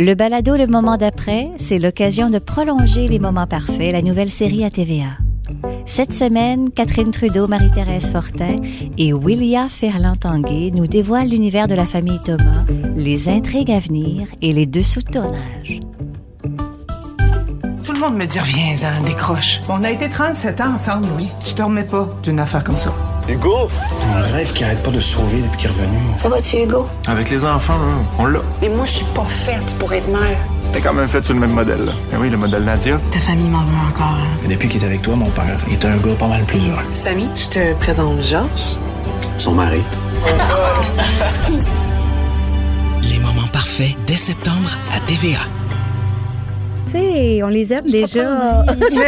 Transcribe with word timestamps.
Le 0.00 0.14
balado 0.14 0.56
Le 0.56 0.66
Moment 0.66 0.96
d'après, 0.96 1.50
c'est 1.58 1.78
l'occasion 1.78 2.30
de 2.30 2.38
prolonger 2.38 3.06
les 3.06 3.18
moments 3.18 3.46
parfaits, 3.46 3.92
la 3.92 4.00
nouvelle 4.00 4.30
série 4.30 4.64
à 4.64 4.70
TVA. 4.70 5.18
Cette 5.84 6.14
semaine, 6.14 6.70
Catherine 6.70 7.10
Trudeau, 7.10 7.46
Marie-Thérèse 7.46 8.08
Fortin 8.10 8.62
et 8.96 9.12
Willia 9.12 9.68
Ferland-Tanguay 9.68 10.70
nous 10.74 10.86
dévoilent 10.86 11.28
l'univers 11.28 11.66
de 11.66 11.74
la 11.74 11.84
famille 11.84 12.18
Thomas, 12.20 12.64
les 12.96 13.28
intrigues 13.28 13.72
à 13.72 13.78
venir 13.78 14.26
et 14.40 14.52
les 14.52 14.64
dessous 14.64 15.02
de 15.02 15.10
tournage. 15.10 15.80
Tout 17.84 17.92
le 17.92 18.00
monde 18.00 18.16
me 18.16 18.24
dit 18.24 18.40
reviens-en, 18.40 19.04
décroche. 19.04 19.60
On 19.68 19.84
a 19.84 19.90
été 19.90 20.08
37 20.08 20.62
ans 20.62 20.74
ensemble, 20.76 21.08
oui. 21.18 21.28
Tu 21.44 21.52
te 21.52 21.60
remets 21.60 21.84
pas 21.84 22.08
d'une 22.22 22.40
affaire 22.40 22.64
comme 22.64 22.78
ça. 22.78 22.94
Hugo! 23.28 23.68
On 24.16 24.20
dirait 24.20 24.44
qu'il 24.44 24.64
arrête 24.66 24.82
pas 24.82 24.90
de 24.90 25.00
se 25.00 25.14
sauver 25.16 25.42
depuis 25.42 25.58
qu'il 25.58 25.70
est 25.70 25.72
revenu. 25.72 25.98
Ça 26.16 26.28
va-tu, 26.28 26.56
Hugo? 26.62 26.88
Avec 27.06 27.30
les 27.30 27.44
enfants, 27.44 27.78
là, 27.78 27.84
on 28.18 28.26
l'a. 28.26 28.40
Mais 28.60 28.68
moi, 28.68 28.84
je 28.84 28.90
suis 28.90 29.04
pas 29.14 29.24
faite 29.24 29.76
pour 29.78 29.92
être 29.92 30.08
mère. 30.08 30.36
T'es 30.72 30.80
quand 30.80 30.92
même 30.92 31.08
fait 31.08 31.24
sur 31.24 31.34
le 31.34 31.40
même 31.40 31.52
modèle, 31.52 31.84
là. 31.84 31.92
Ben 32.10 32.18
oui, 32.20 32.30
le 32.30 32.36
modèle 32.36 32.64
Nadia. 32.64 32.98
Ta 33.10 33.20
famille 33.20 33.48
m'en 33.48 33.60
veut 33.60 33.88
encore. 33.88 34.16
hein. 34.20 34.26
Mais 34.42 34.48
depuis 34.54 34.68
qu'il 34.68 34.82
est 34.82 34.86
avec 34.86 35.02
toi, 35.02 35.14
mon 35.16 35.30
père, 35.30 35.58
il 35.68 35.74
est 35.74 35.84
un 35.84 35.96
gars 35.96 36.14
pas 36.18 36.26
mal 36.28 36.42
plus 36.44 36.58
heureux. 36.60 36.84
Samy, 36.94 37.28
je 37.34 37.48
te 37.48 37.74
présente 37.74 38.20
Georges. 38.22 38.76
Son 39.38 39.52
mari. 39.52 39.80
Les 43.02 43.18
moments 43.20 43.48
parfaits 43.52 43.96
dès 44.06 44.16
septembre 44.16 44.68
à 44.94 45.00
TVA. 45.00 45.38
Tu 46.86 46.92
sais, 46.92 47.40
on 47.42 47.48
les 47.48 47.72
aime 47.72 47.90
déjà. 47.90 48.60
Attendri 48.62 48.98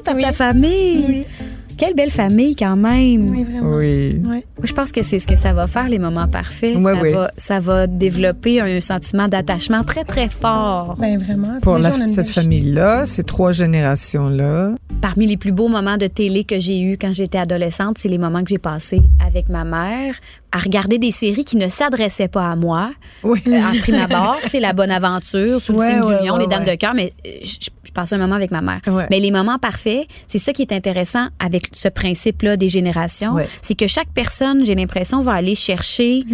par 0.04 0.16
ta 0.16 0.32
famille? 0.32 1.26
Quelle 1.80 1.94
belle 1.94 2.10
famille 2.10 2.54
quand 2.54 2.76
même. 2.76 3.30
Oui, 3.30 3.42
vraiment. 3.42 3.76
Oui. 3.76 4.20
Moi, 4.22 4.34
je 4.62 4.72
pense 4.74 4.92
que 4.92 5.02
c'est 5.02 5.18
ce 5.18 5.26
que 5.26 5.36
ça 5.38 5.54
va 5.54 5.66
faire, 5.66 5.88
les 5.88 5.98
moments 5.98 6.28
parfaits. 6.28 6.76
Ouais, 6.76 6.92
ça, 6.94 7.00
oui. 7.00 7.12
va, 7.12 7.30
ça 7.38 7.58
va 7.58 7.86
développer 7.86 8.60
un 8.60 8.82
sentiment 8.82 9.28
d'attachement 9.28 9.82
très, 9.82 10.04
très 10.04 10.28
fort. 10.28 10.96
Ben 10.98 11.16
vraiment. 11.18 11.58
Pour 11.62 11.78
la- 11.78 12.06
cette 12.08 12.28
famille-là, 12.28 13.06
ces 13.06 13.22
trois 13.22 13.52
générations-là. 13.52 14.74
Parmi 15.00 15.26
les 15.26 15.38
plus 15.38 15.52
beaux 15.52 15.68
moments 15.68 15.96
de 15.96 16.06
télé 16.06 16.44
que 16.44 16.58
j'ai 16.58 16.82
eus 16.82 16.98
quand 17.00 17.14
j'étais 17.14 17.38
adolescente, 17.38 17.96
c'est 17.98 18.08
les 18.08 18.18
moments 18.18 18.40
que 18.42 18.50
j'ai 18.50 18.58
passés 18.58 19.00
avec 19.26 19.48
ma 19.48 19.64
mère 19.64 20.14
à 20.52 20.58
regarder 20.58 20.98
des 20.98 21.12
séries 21.12 21.44
qui 21.46 21.56
ne 21.56 21.68
s'adressaient 21.68 22.28
pas 22.28 22.50
à 22.50 22.56
moi. 22.56 22.90
Oui. 23.22 23.40
Euh, 23.46 23.58
en 23.58 23.78
prime 23.80 23.94
abord, 23.94 24.36
tu 24.42 24.50
sais, 24.50 24.60
La 24.60 24.74
Bonne 24.74 24.90
Aventure, 24.90 25.60
Sous 25.60 25.72
le 25.72 25.78
Ouais, 25.78 25.90
signe 25.90 26.00
ouais, 26.02 26.18
du 26.20 26.26
lion, 26.26 26.34
ouais, 26.34 26.40
Les 26.40 26.46
Dames 26.46 26.64
ouais. 26.64 26.72
de 26.72 26.78
cœur, 26.78 26.92
mais 26.94 27.12
euh, 27.26 27.30
je, 27.42 27.68
je- 27.90 27.94
passais 27.94 28.14
un 28.14 28.18
moment 28.18 28.34
avec 28.36 28.50
ma 28.50 28.62
mère. 28.62 28.80
Ouais. 28.86 29.06
Mais 29.10 29.20
les 29.20 29.30
moments 29.30 29.58
parfaits, 29.58 30.06
c'est 30.28 30.38
ça 30.38 30.52
qui 30.52 30.62
est 30.62 30.72
intéressant 30.72 31.28
avec 31.38 31.68
ce 31.72 31.88
principe-là 31.88 32.56
des 32.56 32.68
générations, 32.68 33.34
Ouais. 33.34 33.48
c'est 33.62 33.74
que 33.74 33.86
chaque 33.86 34.08
personne, 34.14 34.64
j'ai 34.64 34.74
l'impression, 34.74 35.20
va 35.22 35.32
aller 35.34 35.54
chercher 35.54 36.24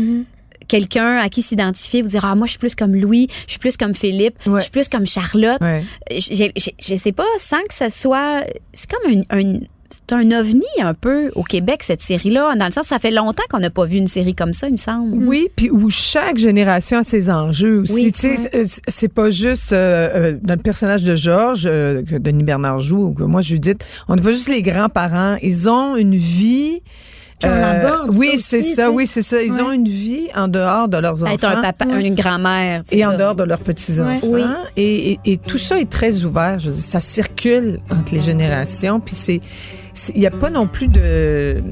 quelqu'un 0.69 1.19
à 1.19 1.29
qui 1.29 1.43
s'identifier, 1.43 2.03
vous 2.03 2.09
dire 2.09 2.25
ah 2.25 2.35
moi 2.35 2.47
je 2.47 2.53
suis 2.53 2.59
plus 2.59 2.75
comme 2.75 2.95
Louis, 2.97 3.29
je 3.47 3.53
suis 3.53 3.59
plus 3.61 3.77
comme 3.77 3.95
Philippe, 3.95 4.35
Ouais. 4.47 4.57
je 4.59 4.63
suis 4.63 4.71
plus 4.73 4.89
comme 4.89 5.07
Charlotte. 5.07 5.61
Ouais. 5.61 5.83
Je, 6.11 6.51
je, 6.57 6.71
je 6.81 6.95
sais 6.97 7.13
pas, 7.13 7.27
sans 7.39 7.63
que 7.69 7.75
ça 7.75 7.89
soit, 7.91 8.43
c'est 8.73 8.91
comme 8.91 9.13
un, 9.31 9.39
un- 9.39 9.61
c'est 9.76 9.76
un 10.13 10.31
ovni 10.33 10.63
un 10.83 10.95
peu 10.95 11.31
au 11.35 11.43
Québec 11.43 11.83
cette 11.83 12.03
série-là, 12.03 12.55
dans 12.57 12.67
le 12.67 12.73
sens 12.73 12.87
ça 12.87 12.99
fait 12.99 13.11
longtemps 13.11 13.43
qu'on 13.51 13.59
n'a 13.61 13.71
pas 13.71 13.85
vu 13.87 13.97
une 13.97 14.07
série 14.07 14.35
comme 14.35 14.53
ça, 14.53 14.67
il 14.69 14.73
me 14.73 14.77
semble. 14.79 15.25
Oui, 15.27 15.49
puis 15.57 15.71
où 15.71 15.89
chaque 15.91 16.37
génération 16.39 16.99
a 16.99 17.03
ses 17.03 17.31
enjeux 17.31 17.81
aussi. 17.81 17.93
Oui, 17.95 18.13
tu 18.13 18.21
sais, 18.21 18.37
c'est- 18.37 18.55
euh, 18.55 18.65
c'est 18.89 19.09
pas 19.13 19.31
juste 19.31 19.73
euh, 19.73 20.09
euh, 20.15 20.39
dans 20.43 20.55
le 20.55 20.63
personnage 20.63 21.03
de 21.05 21.15
Georges, 21.15 21.67
euh, 21.67 22.03
que 22.03 22.17
Denis 22.17 22.45
Bernard 22.45 22.81
joue, 22.81 23.09
ou 23.09 23.15
que 23.15 23.23
moi 23.25 23.41
Judith, 23.41 23.87
on 24.09 24.15
n'est 24.17 24.23
pas 24.23 24.31
juste 24.33 24.49
les 24.49 24.63
grands-parents. 24.63 25.37
Ils 25.43 25.69
ont 25.69 25.97
une 25.97 26.15
vie. 26.17 26.81
L'aborde, 27.43 28.11
oui, 28.15 28.39
c'est 28.39 28.63
ça, 28.63 28.91
oui, 28.91 29.07
c'est 29.07 29.21
ça. 29.21 29.43
Ils 29.43 29.53
Ouais. 29.53 29.61
ont 29.61 29.71
une 29.73 29.87
vie 29.89 30.29
en 30.35 30.49
dehors 30.49 30.89
de 30.89 30.97
leurs 30.97 31.23
enfants. 31.23 31.33
Être 31.35 31.45
un 31.45 31.61
papa, 31.61 31.85
une 32.01 32.15
grand-mère. 32.15 32.81
c'est 32.87 32.97
et 32.97 33.05
en 33.05 33.15
dehors 33.17 33.35
de 33.35 33.43
leurs 33.45 33.59
petits-enfants. 33.61 34.27
Ouais. 34.27 34.41
Et, 34.79 35.13
et, 35.13 35.19
et 35.27 35.37
tout 35.37 35.59
ça 35.59 35.79
est 35.79 35.91
très 35.91 36.25
ouvert. 36.25 36.59
Je 36.59 36.69
veux 36.71 36.75
dire, 36.75 36.83
ça 36.83 37.01
circule 37.03 37.79
entre 37.91 38.15
les 38.15 38.21
générations. 38.21 39.01
Puis 39.01 39.15
c'est, 39.15 39.41
c'est- 39.43 39.86
il 40.15 40.21
n'y 40.21 40.27
a 40.27 40.31
pas 40.31 40.51
non 40.51 40.67
plus 40.67 40.89
de 40.89 41.63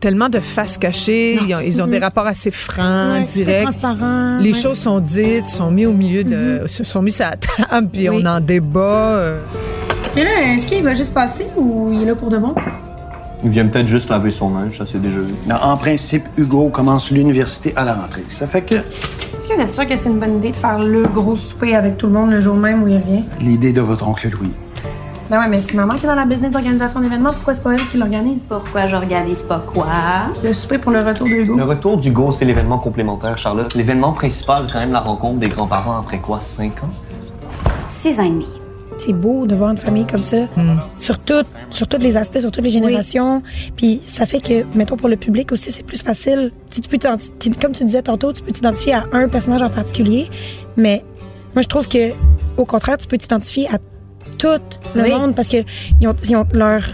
tellement 0.00 0.28
de 0.28 0.40
faces 0.40 0.78
cachées. 0.78 1.34
Ils 1.46 1.54
ont, 1.54 1.60
ils 1.60 1.80
ont 1.82 1.86
des 1.86 1.98
rapports 1.98 2.26
assez 2.26 2.50
francs, 2.50 3.20
Ouais, 3.20 3.24
c'est 3.26 3.44
directs. 3.44 3.62
transparent. 3.64 4.38
Les 4.40 4.52
ouais. 4.52 4.58
choses 4.60 4.78
sont 4.78 5.00
dites, 5.00 5.48
sont 5.48 5.70
mises 5.70 5.86
au 5.86 5.92
milieu 5.92 6.24
de, 6.24 6.62
se 6.66 6.82
sont 6.84 7.02
mises 7.02 7.20
à 7.20 7.30
la 7.30 7.36
table, 7.36 7.88
puis 7.92 8.08
Oui. 8.08 8.22
on 8.22 8.26
en 8.26 8.40
débat. 8.40 8.80
euh. 9.16 9.40
Mais 10.16 10.24
là, 10.24 10.30
est-ce 10.54 10.68
qu'il 10.68 10.82
va 10.82 10.94
juste 10.94 11.14
passer 11.14 11.46
ou 11.56 11.90
il 11.92 12.02
est 12.02 12.06
là 12.06 12.14
pour 12.14 12.30
de 12.30 12.38
bon? 12.38 12.54
Il 13.44 13.50
vient 13.50 13.66
peut-être 13.66 13.88
juste 13.88 14.08
laver 14.08 14.30
son 14.30 14.54
linge, 14.54 14.78
ça 14.78 14.84
c'est 14.90 15.00
déjà 15.02 15.18
vu. 15.18 15.34
Non, 15.48 15.56
en 15.62 15.76
principe, 15.76 16.24
Hugo 16.38 16.68
commence 16.68 17.10
l'université 17.10 17.72
à 17.76 17.84
la 17.84 17.94
rentrée. 17.94 18.22
Ça 18.28 18.46
fait 18.46 18.62
que 18.62 18.76
Est-ce 18.76 19.48
que 19.48 19.54
vous 19.54 19.60
êtes 19.60 19.72
sûr 19.72 19.86
que 19.86 19.96
c'est 19.96 20.08
une 20.10 20.20
bonne 20.20 20.36
idée 20.36 20.50
de 20.52 20.56
faire 20.56 20.78
le 20.78 21.02
gros 21.02 21.34
souper 21.36 21.74
avec 21.74 21.96
tout 21.98 22.06
le 22.06 22.12
monde 22.12 22.30
le 22.30 22.40
jour 22.40 22.54
même 22.56 22.82
où 22.84 22.88
il 22.88 22.96
revient? 22.98 23.24
l'idée 23.40 23.72
de 23.72 23.80
votre 23.80 24.06
oncle 24.08 24.28
Louis. 24.30 24.52
Ben 25.30 25.40
ouais, 25.40 25.48
mais 25.48 25.60
si 25.60 25.74
maman 25.76 25.94
qui 25.94 26.04
est 26.04 26.08
dans 26.08 26.14
la 26.14 26.26
business 26.26 26.52
d'organisation 26.52 27.00
d'événements, 27.00 27.32
pourquoi 27.32 27.54
c'est 27.54 27.62
pas 27.62 27.72
elle 27.72 27.86
qui 27.86 27.96
l'organise? 27.96 28.46
Pourquoi 28.48 28.86
j'organise 28.86 29.44
pas 29.44 29.64
quoi? 29.66 29.86
Le 30.44 30.52
souper 30.52 30.78
pour 30.78 30.92
le 30.92 31.00
retour 31.00 31.26
de 31.26 31.32
Hugo. 31.32 31.56
Le 31.56 31.64
retour 31.64 31.96
d'Hugo, 31.96 32.30
c'est 32.30 32.44
l'événement 32.44 32.78
complémentaire, 32.78 33.38
Charlotte. 33.38 33.74
L'événement 33.74 34.12
principal, 34.12 34.64
c'est 34.66 34.72
quand 34.72 34.80
même 34.80 34.92
la 34.92 35.00
rencontre 35.00 35.38
des 35.38 35.48
grands-parents 35.48 35.98
après 35.98 36.18
quoi, 36.18 36.40
cinq 36.40 36.82
ans? 36.82 36.90
Six 37.86 38.20
ans 38.20 38.24
et 38.24 38.30
demi. 38.30 38.46
C'est 38.98 39.14
beau 39.14 39.46
de 39.46 39.54
voir 39.54 39.70
une 39.70 39.78
famille 39.78 40.06
comme 40.06 40.22
ça, 40.22 40.36
sur, 40.98 41.18
tout, 41.18 41.42
sur 41.70 41.88
tous 41.88 41.96
les 41.96 42.16
aspects, 42.18 42.38
sur 42.38 42.50
toutes 42.50 42.64
les 42.64 42.70
générations. 42.70 43.42
Puis 43.74 44.00
ça 44.04 44.26
fait 44.26 44.40
que, 44.40 44.64
mettons, 44.76 44.96
pour 44.96 45.08
le 45.08 45.16
public 45.16 45.50
aussi, 45.50 45.72
c'est 45.72 45.82
plus 45.82 46.02
facile. 46.02 46.52
Tu, 46.70 46.82
tu 46.82 46.88
peux 46.88 46.98
comme 47.60 47.72
tu 47.72 47.84
disais 47.84 48.02
tantôt, 48.02 48.32
tu 48.34 48.42
peux 48.42 48.52
t'identifier 48.52 48.94
à 48.94 49.06
un 49.14 49.28
personnage 49.28 49.62
en 49.62 49.70
particulier, 49.70 50.28
mais 50.76 51.02
moi, 51.54 51.62
je 51.62 51.68
trouve 51.68 51.88
que, 51.88 52.12
au 52.58 52.64
contraire, 52.64 52.98
tu 52.98 53.06
peux 53.06 53.16
t'identifier 53.16 53.66
à 53.68 53.78
tout 54.38 54.48
le 54.94 55.02
Oui. 55.02 55.10
monde 55.10 55.34
parce 55.34 55.48
que 55.48 55.58
ils 56.00 56.08
ont, 56.08 56.14
ils 56.28 56.36
ont 56.36 56.46
leurs 56.52 56.84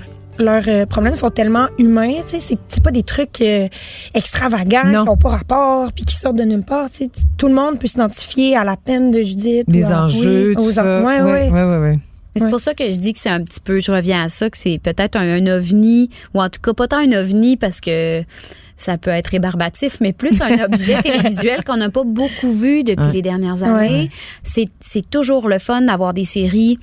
leurs 0.41 0.63
euh, 0.69 0.87
problèmes 0.87 1.17
sont 1.17 1.31
tellement 1.31 1.67
humains, 1.81 2.15
tu 2.25 2.39
sais, 2.39 2.41
c'est- 2.41 2.59
c'est 2.69 2.81
pas 2.81 2.93
des 2.93 3.03
trucs 3.03 3.41
euh, 3.41 3.67
extravagants 4.15 4.85
Non. 4.87 5.03
qui 5.03 5.09
ont 5.11 5.17
pas 5.17 5.31
rapport 5.31 5.93
puis 5.93 6.05
qui 6.05 6.15
sortent 6.15 6.37
de 6.37 6.45
nulle 6.45 6.63
part, 6.63 6.89
tu 6.91 7.05
sais. 7.07 7.11
Tout 7.37 7.49
le 7.49 7.55
monde 7.55 7.79
peut 7.81 7.89
s'identifier 7.89 8.57
à 8.57 8.63
la 8.63 8.77
peine 8.77 9.11
de 9.11 9.21
Judith. 9.23 9.65
Ou 9.67 9.85
à- 9.93 10.05
enjeux, 10.05 10.51
oui, 10.51 10.55
tout 10.55 10.61
aux 10.63 10.73
ça. 10.73 11.03
Ouais, 11.03 11.21
ouais. 11.21 11.51
ouais, 11.51 11.65
ouais, 11.65 11.79
ouais. 11.79 11.99
Mais 12.35 12.41
c'est 12.43 12.51
pour 12.51 12.61
ça 12.61 12.73
que 12.75 12.85
je 12.89 12.99
dis 12.99 13.13
que 13.15 13.19
c'est 13.19 13.31
un 13.31 13.43
petit 13.43 13.59
peu, 13.61 13.81
je 13.81 13.91
reviens 13.91 14.23
à 14.23 14.29
ça, 14.29 14.49
que 14.49 14.57
c'est 14.57 14.79
peut-être 14.81 15.17
un, 15.17 15.23
un 15.45 15.47
ovni, 15.49 16.09
ou 16.35 16.41
en 16.41 16.49
tout 16.49 16.61
cas 16.63 16.73
pas 16.73 16.87
tant 16.87 16.99
un 16.99 17.11
ovni 17.13 17.57
parce 17.57 17.81
que 17.81 18.23
ça 18.77 18.97
peut 18.97 19.11
être 19.11 19.29
rébarbatif, 19.29 19.99
mais 20.01 20.13
plus 20.13 20.41
un 20.41 20.57
objet 20.65 21.03
télévisuel 21.03 21.65
qu'on 21.65 21.79
n'a 21.79 21.91
pas 21.91 22.05
beaucoup 22.05 22.53
vu 22.53 22.85
depuis 22.85 23.07
Ouais. 23.07 23.13
les 23.13 23.23
dernières 23.23 23.65
années. 23.65 24.09
C'est, 24.45 24.69
c'est 24.79 25.09
toujours 25.11 25.49
le 25.49 25.59
fun 25.59 25.81
d'avoir 25.81 26.15
des 26.15 26.25
séries 26.25 26.79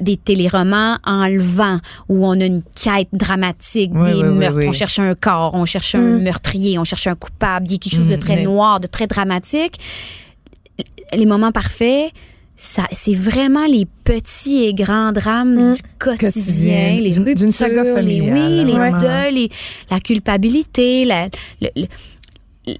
des 0.00 0.16
téléromans 0.16 0.98
enlevants 1.04 1.78
où 2.08 2.26
on 2.26 2.40
a 2.40 2.44
une 2.44 2.62
quête 2.62 3.08
dramatique, 3.12 3.92
Oui, 3.94 4.12
des 4.12 4.22
oui, 4.22 4.34
meurtres, 4.34 4.58
oui. 4.58 4.66
on 4.68 4.72
cherche 4.72 4.98
un 4.98 5.14
corps, 5.14 5.54
on 5.54 5.64
cherche 5.64 5.94
un 5.94 6.18
meurtrier, 6.18 6.78
on 6.78 6.84
cherche 6.84 7.06
un 7.06 7.14
coupable, 7.14 7.66
il 7.68 7.72
y 7.72 7.74
a 7.74 7.78
quelque 7.78 7.94
chose 7.96 8.06
de 8.06 8.16
Mm, 8.16 8.18
très 8.18 8.36
mais- 8.36 8.42
noir, 8.42 8.80
de 8.80 8.86
très 8.86 9.06
dramatique. 9.06 9.78
Les 11.14 11.26
moments 11.26 11.52
parfaits, 11.52 12.10
ça, 12.56 12.84
c'est 12.92 13.14
vraiment 13.14 13.66
les 13.66 13.86
petits 14.04 14.64
et 14.64 14.74
grands 14.74 15.12
drames 15.12 15.74
du 15.74 15.82
quotidien, 15.98 16.16
Quotidien, 16.30 17.00
les 17.00 17.14
ruptures, 17.16 17.34
d'une 17.36 17.52
saga 17.52 17.82
les, 17.84 17.94
familiale, 17.94 18.32
oui, 18.32 18.64
les 18.64 19.00
deuils, 19.00 19.34
les- 19.34 19.48
la 19.90 20.00
culpabilité, 20.00 21.04
la- 21.04 21.28
le, 21.60 21.68
le- 21.76 21.86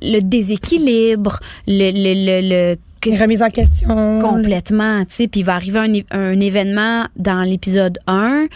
le 0.03 0.21
déséquilibre, 0.21 1.39
le, 1.67 1.91
le, 1.93 2.15
le, 2.27 2.49
le- 2.49 2.75
que- 2.75 2.81
Une 3.07 3.17
remise 3.21 3.43
en 3.43 3.51
question. 3.51 4.19
complètement, 4.21 5.01
tu 5.05 5.15
sais, 5.15 5.29
puis 5.29 5.41
il 5.41 5.45
va 5.45 5.55
arriver 5.55 5.79
un, 6.11 6.19
un 6.19 6.41
événement 6.41 7.05
dans 7.17 7.43
l'épisode 7.43 7.99
1 8.07 8.47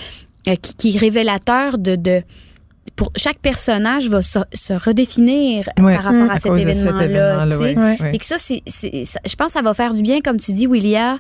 euh, 0.49 0.55
qui, 0.63 0.75
qui 0.75 0.97
est 0.97 0.99
révélateur 0.99 1.79
de, 1.79 1.97
de 1.97 2.23
pour 2.97 3.11
chaque 3.17 3.39
personnage 3.39 4.09
va 4.09 4.23
se, 4.23 4.39
se 4.55 4.73
redéfinir 4.73 5.69
Ouais, 5.79 5.95
par 5.95 6.05
rapport 6.05 6.31
à 6.31 6.35
à, 6.35 6.39
cet 6.39 6.53
événement-là. 6.53 7.49
sais. 7.51 7.57
ouais, 7.59 7.77
ouais. 7.77 8.11
Et 8.15 8.19
que 8.19 8.25
ça, 8.25 8.37
c'est, 8.39 8.63
je 8.67 9.35
pense 9.37 9.49
que 9.49 9.53
ça 9.53 9.63
va 9.63 9.75
faire 9.75 9.95
du 9.95 10.03
bien, 10.03 10.21
comme 10.21 10.39
tu 10.39 10.53
dis, 10.53 10.67
Willia, 10.67 11.19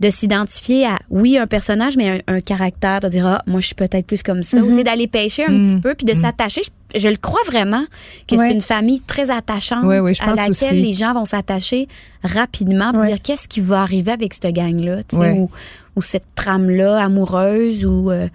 de 0.00 0.10
s'identifier 0.10 0.86
à, 0.86 0.98
oui, 1.10 1.38
un 1.38 1.46
personnage, 1.46 1.96
mais 1.96 2.22
un, 2.26 2.34
un 2.36 2.40
caractère, 2.40 3.00
de 3.00 3.08
dire, 3.08 3.26
ah, 3.26 3.42
moi, 3.46 3.60
je 3.60 3.66
suis 3.66 3.74
peut-être 3.74 4.06
plus 4.06 4.22
comme 4.22 4.42
ça, 4.42 4.58
ou 4.58 4.68
tu 4.68 4.74
sais, 4.74 4.84
d'aller 4.84 5.06
pêcher 5.06 5.44
un 5.44 5.64
petit 5.64 5.80
peu, 5.80 5.94
puis 5.94 6.04
de 6.04 6.14
s'attacher. 6.14 6.62
Je, 6.94 7.08
le 7.08 7.16
crois 7.16 7.40
vraiment 7.46 7.84
que 8.26 8.34
Ouais. 8.36 8.48
c'est 8.48 8.54
une 8.54 8.60
famille 8.62 9.00
très 9.00 9.30
attachante 9.30 9.84
Ouais, 9.84 10.00
ouais, 10.00 10.14
je 10.14 10.22
à 10.22 10.28
laquelle 10.34 10.50
aussi. 10.50 10.72
les 10.82 10.94
gens 10.94 11.12
vont 11.14 11.26
s'attacher 11.26 11.86
rapidement, 12.24 12.92
pour 12.92 13.02
dire 13.04 13.20
qu'est-ce 13.22 13.46
qui 13.48 13.60
va 13.60 13.82
arriver 13.82 14.12
avec 14.12 14.32
cette 14.34 14.54
gang-là, 14.54 15.02
ou, 15.12 15.50
ou 15.96 16.02
cette 16.02 16.26
trame-là 16.34 17.02
amoureuse, 17.02 17.84
ou... 17.84 18.10
euh, 18.10 18.28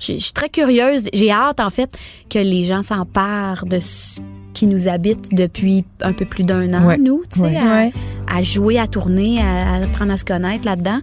je 0.00 0.12
je 0.14 0.18
suis 0.18 0.32
très 0.32 0.48
curieuse. 0.48 1.04
J'ai 1.12 1.30
hâte, 1.32 1.60
en 1.60 1.70
fait, 1.70 1.90
que 2.30 2.38
les 2.38 2.64
gens 2.64 2.82
s'emparent 2.82 3.66
de 3.66 3.80
ce 3.80 4.20
qui 4.54 4.66
nous 4.66 4.88
habite 4.88 5.34
depuis 5.34 5.84
un 6.00 6.12
peu 6.12 6.24
plus 6.24 6.44
d'un 6.44 6.72
an, 6.72 6.86
Ouais. 6.86 6.98
nous, 6.98 7.22
tu 7.32 7.40
sais, 7.40 7.46
Ouais. 7.46 7.56
à, 7.56 7.76
Ouais. 7.76 7.92
à 8.26 8.42
jouer, 8.42 8.78
à 8.78 8.86
tourner, 8.86 9.40
à, 9.42 9.74
à 9.74 9.82
apprendre 9.82 10.12
à 10.12 10.16
se 10.16 10.24
connaître 10.24 10.64
là-dedans. 10.64 11.00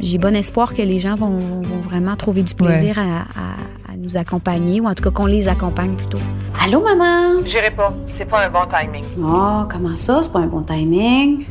J'ai 0.00 0.18
bon 0.18 0.34
espoir 0.34 0.74
que 0.74 0.82
les 0.82 0.98
gens 1.00 1.16
vont, 1.16 1.38
vont 1.38 1.80
vraiment 1.80 2.14
trouver 2.16 2.42
du 2.42 2.54
plaisir 2.54 2.98
à 2.98 3.24
nous 3.98 4.16
accompagner, 4.16 4.80
ou 4.80 4.86
en 4.86 4.94
tout 4.94 5.02
cas 5.02 5.10
qu'on 5.10 5.26
les 5.26 5.48
accompagne 5.48 5.94
plutôt. 5.94 6.18
Allô, 6.64 6.80
maman? 6.82 7.42
J'irai 7.44 7.70
pas. 7.70 7.92
C'est 8.12 8.24
pas 8.24 8.46
un 8.46 8.50
bon 8.50 8.60
timing. 8.68 9.04
Oh, 9.20 9.64
comment 9.68 9.96
ça? 9.96 10.20
C'est 10.22 10.32
pas 10.32 10.38
un 10.40 10.46
bon 10.46 10.62
timing? 10.62 11.44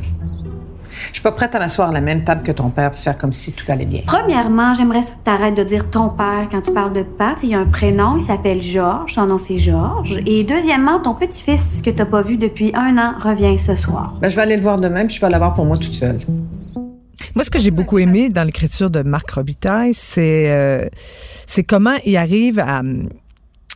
Je 1.08 1.14
suis 1.14 1.22
pas 1.22 1.32
prête 1.32 1.54
à 1.54 1.58
m'asseoir 1.58 1.90
à 1.90 1.92
la 1.92 2.00
même 2.00 2.24
table 2.24 2.42
que 2.42 2.52
ton 2.52 2.70
père 2.70 2.90
pour 2.90 3.00
faire 3.00 3.16
comme 3.16 3.32
si 3.32 3.52
tout 3.52 3.64
allait 3.70 3.84
bien. 3.84 4.00
Premièrement, 4.06 4.74
j'aimerais 4.74 5.00
que 5.00 5.06
t'arrêtes 5.24 5.56
de 5.56 5.62
dire 5.62 5.88
ton 5.90 6.08
père 6.08 6.48
quand 6.50 6.60
tu 6.60 6.72
parles 6.72 6.92
de 6.92 7.02
Pat. 7.02 7.38
Il 7.42 7.50
y 7.50 7.54
a 7.54 7.60
un 7.60 7.66
prénom, 7.66 8.16
il 8.16 8.20
s'appelle 8.20 8.62
Georges. 8.62 9.14
Son 9.14 9.26
nom, 9.26 9.38
c'est 9.38 9.58
Georges. 9.58 10.20
Et 10.26 10.42
deuxièmement, 10.42 10.98
ton 10.98 11.14
petit-fils 11.14 11.82
que 11.82 11.90
t'as 11.90 12.04
pas 12.04 12.22
vu 12.22 12.36
depuis 12.36 12.72
un 12.74 12.98
an 12.98 13.12
revient 13.18 13.58
ce 13.58 13.76
soir. 13.76 14.14
Ben, 14.20 14.28
je 14.28 14.36
vais 14.36 14.42
aller 14.42 14.56
le 14.56 14.62
voir 14.62 14.78
demain, 14.78 15.06
puis 15.06 15.16
je 15.16 15.20
vais 15.20 15.30
l'avoir 15.30 15.54
pour 15.54 15.66
moi 15.66 15.76
toute 15.76 15.94
seule. 15.94 16.20
Moi, 17.38 17.44
ce 17.44 17.50
que 17.50 17.60
j'ai 17.60 17.70
beaucoup 17.70 18.00
aimé 18.00 18.30
dans 18.30 18.42
l'écriture 18.42 18.90
de 18.90 19.04
Marc 19.04 19.30
Robitaille, 19.30 19.94
c'est 19.94 20.50
euh, 20.50 20.88
c'est 21.46 21.62
comment 21.62 21.94
il 22.04 22.16
arrive 22.16 22.58
à, 22.58 22.82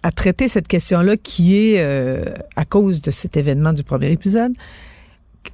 à 0.02 0.10
traiter 0.10 0.48
cette 0.48 0.66
question-là 0.66 1.14
qui 1.16 1.56
est, 1.56 1.78
euh, 1.78 2.24
à 2.56 2.64
cause 2.64 3.00
de 3.02 3.12
cet 3.12 3.36
événement 3.36 3.72
du 3.72 3.84
premier 3.84 4.10
épisode, 4.10 4.50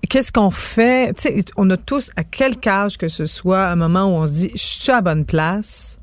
qu'est-ce 0.08 0.32
qu'on 0.32 0.50
fait? 0.50 1.12
Tu 1.19 1.20
sais, 1.20 1.44
on 1.58 1.69
a 1.69 1.76
tous, 1.76 2.10
à 2.16 2.25
quel 2.25 2.55
âge 2.66 2.96
que 2.96 3.08
ce 3.08 3.26
soit, 3.26 3.66
un 3.66 3.76
moment 3.76 4.05
où 4.06 4.22
on 4.22 4.26
se 4.26 4.32
dit, 4.32 4.50
je 4.55 4.58
suis 4.58 4.90
à 4.90 4.94
la 4.94 5.00
bonne 5.02 5.26
place? 5.26 6.00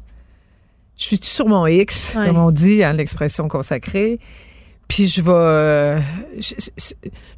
Je 0.99 1.05
suis 1.05 1.19
sur 1.23 1.47
mon 1.47 1.65
X, 1.65 2.11
comme 2.13 2.37
on 2.37 2.51
dit, 2.51 2.83
hein, 2.83 2.93
l'expression 2.93 3.47
consacrée. 3.47 4.19
Puis 4.87 5.07
je 5.07 5.23
vais, 5.23 5.31
euh, 5.31 5.99
je, 6.37 6.53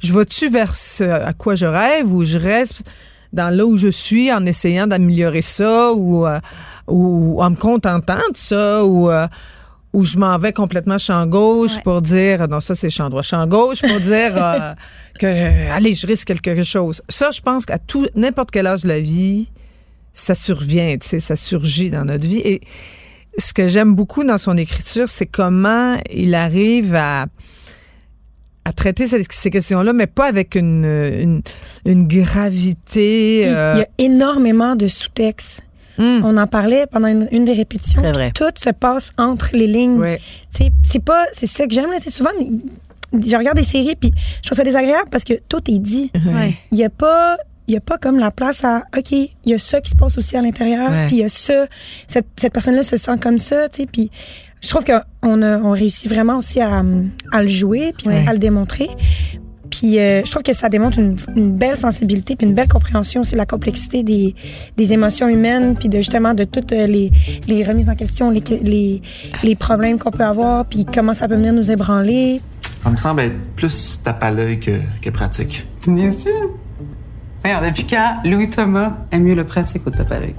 je 0.00 0.12
vais-tu 0.12 0.50
vers 0.50 0.74
ce 0.74 1.04
à 1.04 1.32
quoi 1.32 1.54
je 1.54 1.64
rêve 1.64 2.12
ou 2.12 2.22
je 2.22 2.36
reste? 2.36 2.82
Dans 3.32 3.54
là 3.54 3.64
où 3.66 3.76
je 3.76 3.88
suis 3.88 4.32
en 4.32 4.44
essayant 4.46 4.86
d'améliorer 4.86 5.42
ça 5.42 5.92
ou, 5.92 6.26
euh, 6.26 6.40
ou 6.86 7.42
en 7.42 7.50
me 7.50 7.56
contentant 7.56 8.16
de 8.32 8.36
ça 8.36 8.84
ou 8.84 9.10
euh, 9.10 9.26
où 9.92 10.02
je 10.04 10.18
m'en 10.18 10.36
vais 10.38 10.52
complètement 10.52 10.98
champ 10.98 11.26
gauche 11.26 11.76
Ouais. 11.76 11.82
pour 11.82 12.02
dire 12.02 12.46
non 12.48 12.60
ça 12.60 12.74
c'est 12.74 12.90
champ 12.90 13.08
droit 13.08 13.22
champ 13.22 13.46
gauche 13.46 13.80
pour 13.82 14.00
dire 14.00 14.32
euh, 14.36 14.74
que 15.20 15.70
allez 15.72 15.94
je 15.94 16.06
risque 16.06 16.40
quelque 16.40 16.62
chose 16.62 17.02
ça 17.08 17.30
je 17.30 17.40
pense 17.40 17.64
qu'à 17.66 17.78
tout 17.78 18.06
n'importe 18.14 18.50
quel 18.50 18.66
âge 18.66 18.82
de 18.82 18.88
la 18.88 19.00
vie 19.00 19.50
ça 20.12 20.34
survient 20.34 20.96
tu 21.00 21.08
sais 21.08 21.20
ça 21.20 21.36
surgit 21.36 21.90
dans 21.90 22.04
notre 22.04 22.26
vie 22.26 22.38
et 22.44 22.60
ce 23.38 23.52
que 23.54 23.68
j'aime 23.68 23.94
beaucoup 23.94 24.24
dans 24.24 24.38
son 24.38 24.56
écriture 24.56 25.08
c'est 25.08 25.26
comment 25.26 25.96
il 26.12 26.34
arrive 26.34 26.94
à 26.94 27.26
à 28.68 28.72
traiter 28.72 29.06
ces, 29.06 29.22
ces 29.30 29.50
questions-là, 29.50 29.92
mais 29.92 30.06
pas 30.06 30.26
avec 30.26 30.54
une, 30.54 30.84
une, 30.84 31.42
une 31.86 32.06
gravité. 32.06 33.42
euh, 33.46 33.72
Il 33.74 33.78
y 33.78 33.82
a 33.82 33.88
énormément 33.98 34.76
de 34.76 34.88
sous-textes. 34.88 35.62
hum, 35.98 36.22
On 36.24 36.36
en 36.36 36.46
parlait 36.46 36.86
pendant 36.86 37.08
une, 37.08 37.28
une 37.32 37.44
des 37.44 37.52
répétitions. 37.54 38.02
C'est 38.04 38.12
vrai. 38.12 38.30
puis 38.34 38.44
Tout 38.44 38.52
se 38.62 38.70
passe 38.70 39.10
entre 39.18 39.50
les 39.54 39.66
lignes. 39.66 39.98
ouais. 39.98 40.18
C'est 40.82 41.02
pas, 41.04 41.24
c'est 41.32 41.46
ça 41.46 41.66
que 41.66 41.72
j'aime 41.72 41.90
là. 41.90 41.96
C'est 42.00 42.10
souvent, 42.10 42.30
je 43.12 43.36
regarde 43.36 43.56
des 43.56 43.64
séries 43.64 43.96
puis 43.96 44.12
je 44.42 44.48
trouve 44.48 44.56
ça 44.56 44.64
désagréable 44.64 45.08
parce 45.10 45.24
que 45.24 45.34
tout 45.48 45.62
est 45.70 45.78
dit. 45.78 46.10
Ouais. 46.26 46.54
Il 46.72 46.78
y 46.78 46.84
a 46.84 46.90
pas, 46.90 47.36
il 47.68 47.74
y 47.74 47.76
a 47.76 47.80
pas 47.80 47.96
comme 47.98 48.18
la 48.18 48.30
place 48.30 48.64
à, 48.64 48.82
ok, 48.96 49.12
il 49.12 49.28
y 49.46 49.54
a 49.54 49.58
ça 49.58 49.80
qui 49.80 49.90
se 49.90 49.96
passe 49.96 50.18
aussi 50.18 50.36
à 50.36 50.40
l'intérieur, 50.42 50.90
Ouais. 50.90 51.06
puis 51.06 51.16
il 51.16 51.20
y 51.20 51.24
a 51.24 51.28
ça, 51.28 51.66
cette, 52.06 52.26
cette 52.36 52.52
personne-là 52.52 52.82
se 52.82 52.96
sent 52.96 53.16
comme 53.20 53.38
ça, 53.38 53.68
tu 53.68 53.82
sais, 53.82 53.86
puis 53.90 54.10
je 54.60 54.68
trouve 54.68 54.84
qu'on 54.84 55.42
a, 55.42 55.58
on 55.58 55.70
réussit 55.72 56.10
vraiment 56.10 56.36
aussi 56.38 56.60
à, 56.60 56.82
à 57.32 57.42
le 57.42 57.48
jouer 57.48 57.92
puis 57.96 58.08
Ouais. 58.08 58.24
à 58.26 58.32
le 58.32 58.38
démontrer. 58.38 58.88
Puis 59.70 59.98
euh, 59.98 60.24
je 60.24 60.30
trouve 60.30 60.42
que 60.42 60.54
ça 60.54 60.70
démontre 60.70 60.98
une, 60.98 61.16
une 61.36 61.52
belle 61.52 61.76
sensibilité 61.76 62.36
puis 62.36 62.46
une 62.46 62.54
belle 62.54 62.68
compréhension 62.68 63.20
aussi 63.20 63.32
de 63.32 63.36
la 63.38 63.44
complexité 63.44 64.02
des, 64.02 64.34
des 64.78 64.92
émotions 64.94 65.28
humaines 65.28 65.76
puis 65.78 65.90
de 65.90 65.98
justement 65.98 66.32
de 66.32 66.44
toutes 66.44 66.72
euh, 66.72 66.86
les, 66.86 67.10
les 67.48 67.64
remises 67.64 67.90
en 67.90 67.94
question, 67.94 68.30
les, 68.30 68.42
les, 68.62 69.02
les 69.44 69.54
problèmes 69.56 69.98
qu'on 69.98 70.10
peut 70.10 70.24
avoir 70.24 70.64
puis 70.64 70.86
comment 70.86 71.12
ça 71.12 71.28
peut 71.28 71.34
venir 71.34 71.52
nous 71.52 71.70
ébranler. 71.70 72.40
Ça 72.82 72.88
me 72.90 72.96
semble 72.96 73.20
être 73.20 73.36
plus 73.56 74.00
tape 74.02 74.22
à 74.22 74.30
l'œil 74.30 74.58
que, 74.58 74.80
que 75.02 75.10
pratique. 75.10 75.66
Bien 75.86 76.10
sûr. 76.10 76.32
Regarde, 77.44 77.66
depuis 77.66 77.84
quand 77.84 78.16
Louis 78.24 78.48
Thomas 78.48 78.92
aime 79.12 79.24
mieux 79.24 79.34
le 79.34 79.44
pratique 79.44 79.86
au 79.86 79.90
tape 79.90 80.10
à 80.12 80.20
l'œil? 80.20 80.34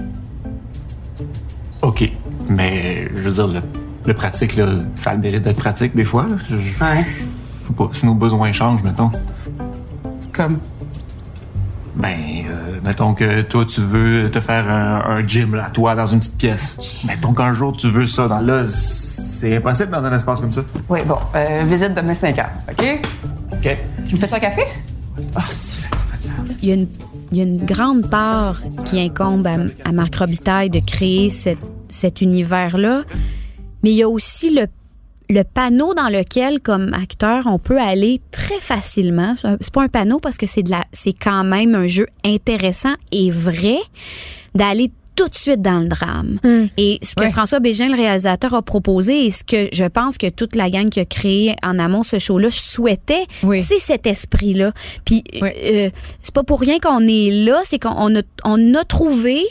OK. 1.82 2.10
Mais, 2.48 3.08
je 3.14 3.20
veux 3.28 3.32
dire, 3.32 3.46
le, 3.46 3.60
le 4.10 4.14
pratique, 4.14 4.56
là, 4.56 4.66
ça 4.96 5.10
a 5.10 5.14
le 5.14 5.20
mérite 5.20 5.42
d'être 5.42 5.58
pratique 5.58 5.94
des 5.94 6.04
fois. 6.04 6.26
là. 6.28 6.36
Je, 6.48 6.54
Ouais. 6.84 7.04
pas. 7.76 7.88
Si 7.92 8.04
nos 8.06 8.14
besoins 8.14 8.50
changent, 8.52 8.82
mettons. 8.82 9.10
Comme? 10.32 10.58
Ben, 11.96 12.16
euh, 12.48 12.78
mettons 12.84 13.14
que 13.14 13.42
toi, 13.42 13.64
tu 13.66 13.80
veux 13.80 14.30
te 14.30 14.40
faire 14.40 14.68
un, 14.68 15.16
un 15.16 15.26
gym, 15.26 15.54
là, 15.54 15.68
toi, 15.72 15.94
dans 15.94 16.06
une 16.06 16.18
petite 16.20 16.36
pièce. 16.38 16.76
Mettons 17.04 17.32
qu'un 17.34 17.52
jour, 17.52 17.76
tu 17.76 17.88
veux 17.88 18.06
ça. 18.06 18.26
Dans 18.28 18.40
là, 18.40 18.64
c'est 18.66 19.56
impossible 19.56 19.90
dans 19.90 20.04
un 20.04 20.14
espace 20.14 20.40
comme 20.40 20.52
ça. 20.52 20.62
Oui, 20.88 21.00
bon. 21.06 21.18
Euh, 21.34 21.62
visite 21.66 21.94
demain 21.94 22.14
5 22.14 22.38
heures, 22.38 22.50
OK? 22.70 23.00
OK. 23.52 23.78
Tu 24.08 24.14
me 24.14 24.20
fais 24.20 24.26
ça 24.26 24.36
un 24.36 24.40
café? 24.40 24.62
Ah, 25.36 25.40
c'est 25.48 25.82
il 26.62 26.68
y 26.68 26.72
a 26.72 26.74
une, 26.74 26.86
il 27.32 27.38
y 27.38 27.40
a 27.40 27.44
une 27.44 27.64
grande 27.64 28.08
part 28.10 28.60
qui 28.84 29.00
incombe 29.00 29.46
à, 29.46 29.56
à 29.88 29.92
Marc 29.92 30.14
Robitaille 30.16 30.68
de 30.70 30.80
créer 30.80 31.30
cet 31.30 32.20
univers-là, 32.20 33.02
mais 33.82 33.90
il 33.90 33.96
y 33.96 34.02
a 34.02 34.08
aussi 34.08 34.50
le, 34.50 34.66
le 35.28 35.42
panneau 35.44 35.94
dans 35.94 36.08
lequel, 36.08 36.60
comme 36.60 36.92
acteur, 36.94 37.44
on 37.46 37.58
peut 37.58 37.80
aller 37.80 38.20
très 38.30 38.58
facilement. 38.60 39.34
C'est 39.60 39.72
pas 39.72 39.82
un 39.82 39.88
panneau 39.88 40.18
parce 40.20 40.36
que 40.36 40.46
c'est 40.46 40.62
de 40.62 40.70
la, 40.70 40.84
c'est 40.92 41.12
quand 41.12 41.44
même 41.44 41.74
un 41.74 41.86
jeu 41.86 42.06
intéressant 42.24 42.94
et 43.12 43.30
vrai 43.30 43.78
d'aller 44.54 44.90
tout 45.16 45.28
de 45.28 45.34
suite 45.34 45.60
dans 45.60 45.80
le 45.80 45.88
drame. 45.88 46.38
Et 46.78 46.98
ce 47.02 47.14
que 47.14 47.20
Ouais. 47.24 47.30
François 47.30 47.60
Bégin, 47.60 47.88
le 47.88 47.94
réalisateur, 47.94 48.54
a 48.54 48.62
proposé 48.62 49.26
et 49.26 49.30
ce 49.30 49.44
que 49.44 49.68
je 49.70 49.84
pense 49.84 50.16
que 50.16 50.30
toute 50.30 50.54
la 50.54 50.70
gang 50.70 50.88
qui 50.88 50.98
a 50.98 51.04
créé 51.04 51.54
en 51.62 51.78
amont 51.78 52.02
ce 52.02 52.18
show-là 52.18 52.48
souhaitait, 52.50 53.24
Oui. 53.42 53.60
c'est 53.62 53.80
cet 53.80 54.06
esprit-là. 54.06 54.72
Puis 55.04 55.22
Oui. 55.42 55.50
euh, 55.62 55.90
c'est 56.22 56.34
pas 56.34 56.42
pour 56.42 56.58
rien 56.60 56.78
qu'on 56.78 57.06
est 57.06 57.30
là, 57.44 57.60
c'est 57.64 57.78
qu'on 57.78 58.16
a, 58.16 58.22
on 58.44 58.74
a 58.74 58.84
trouvé 58.84 59.42